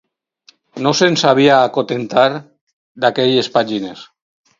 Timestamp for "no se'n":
0.85-1.17